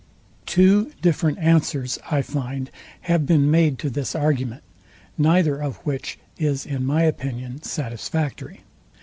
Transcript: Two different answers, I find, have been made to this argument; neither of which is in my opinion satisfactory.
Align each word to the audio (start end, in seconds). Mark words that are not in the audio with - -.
Two 0.47 0.89
different 1.03 1.37
answers, 1.37 1.99
I 2.09 2.23
find, 2.23 2.71
have 3.01 3.27
been 3.27 3.51
made 3.51 3.77
to 3.77 3.89
this 3.91 4.15
argument; 4.15 4.63
neither 5.15 5.57
of 5.61 5.75
which 5.85 6.17
is 6.39 6.65
in 6.65 6.83
my 6.87 7.03
opinion 7.03 7.61
satisfactory. 7.61 8.61